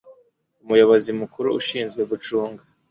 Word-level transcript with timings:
umuyobozi 0.63 1.09
mukuru 1.19 1.47
ushinzwe 1.59 2.01
gucunga 2.11 2.61